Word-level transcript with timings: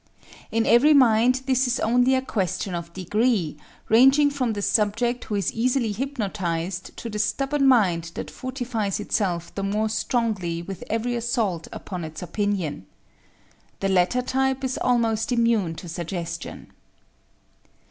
_In 0.49 0.65
every 0.65 0.95
mind 0.95 1.43
this 1.45 1.67
is 1.67 1.79
only 1.79 2.15
a 2.15 2.23
question 2.23 2.73
of 2.73 2.91
degree, 2.91 3.55
ranging 3.87 4.31
from 4.31 4.53
the 4.53 4.61
subject 4.63 5.25
who 5.25 5.35
is 5.35 5.53
easily 5.53 5.91
hypnotized 5.91 6.97
to 6.97 7.07
the 7.07 7.19
stubborn 7.19 7.67
mind 7.67 8.05
that 8.15 8.31
fortifies 8.31 8.99
itself 8.99 9.53
the 9.53 9.61
more 9.61 9.89
strongly 9.89 10.63
with 10.63 10.83
every 10.89 11.15
assault 11.15 11.67
upon 11.71 12.03
its 12.03 12.23
opinion. 12.23 12.87
The 13.79 13.89
latter 13.89 14.23
type 14.23 14.63
is 14.63 14.79
almost 14.79 15.31
immune 15.31 15.75
to 15.75 15.87
suggestion. 15.87 16.71